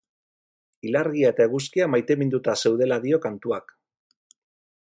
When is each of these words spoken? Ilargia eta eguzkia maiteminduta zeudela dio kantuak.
Ilargia 0.91 1.29
eta 1.33 1.47
eguzkia 1.49 1.87
maiteminduta 1.97 2.57
zeudela 2.65 3.01
dio 3.07 3.23
kantuak. 3.27 3.75